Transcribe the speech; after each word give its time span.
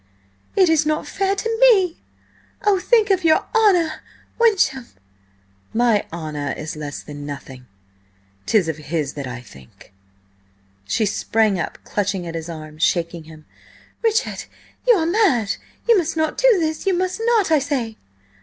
"It 0.55 0.67
is 0.67 0.83
not 0.83 1.05
fair 1.05 1.35
to 1.35 1.57
me! 1.61 2.01
Oh, 2.65 2.79
think 2.79 3.11
of 3.11 3.23
your 3.23 3.45
honour–Wyncham!" 3.55 4.87
"My 5.75 6.07
honour 6.11 6.55
is 6.57 6.75
less 6.75 7.03
than 7.03 7.23
nothing. 7.23 7.67
'Tis 8.47 8.67
of 8.67 8.77
his 8.77 9.13
that 9.13 9.27
I 9.27 9.41
think." 9.41 9.93
She 10.85 11.05
sprang 11.05 11.59
up, 11.59 11.77
clutching 11.83 12.25
at 12.25 12.33
his 12.33 12.49
arm, 12.49 12.79
shaking 12.79 13.25
him. 13.25 13.45
"Richard, 14.03 14.45
you 14.87 14.95
are 14.95 15.05
mad! 15.05 15.57
You 15.87 15.95
must 15.99 16.17
not 16.17 16.35
do 16.35 16.47
this! 16.59 16.87
You 16.87 16.95
must 16.97 17.21
not, 17.23 17.51
I 17.51 17.59
say!" 17.59 17.97